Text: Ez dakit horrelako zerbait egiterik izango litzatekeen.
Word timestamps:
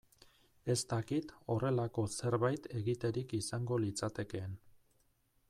Ez 0.73 0.77
dakit 0.93 1.33
horrelako 1.55 2.07
zerbait 2.21 2.67
egiterik 2.81 3.37
izango 3.43 3.79
litzatekeen. 3.87 4.59